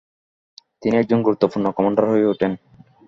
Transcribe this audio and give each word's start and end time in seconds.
তিনি 0.81 0.95
একজন 0.97 1.19
গুরুত্বপূর্ণ 1.21 1.65
কমান্ডার 1.71 2.05
হয়ে 2.11 2.29
উঠেন। 2.33 2.51